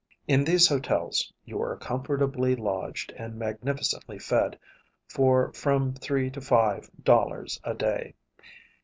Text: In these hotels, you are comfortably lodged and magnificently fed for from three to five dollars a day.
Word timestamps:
In 0.27 0.43
these 0.43 0.67
hotels, 0.67 1.31
you 1.45 1.61
are 1.61 1.77
comfortably 1.77 2.55
lodged 2.55 3.11
and 3.17 3.35
magnificently 3.35 4.17
fed 4.17 4.57
for 5.07 5.53
from 5.53 5.93
three 5.93 6.31
to 6.31 6.41
five 6.41 6.89
dollars 7.03 7.61
a 7.63 7.75
day. 7.75 8.15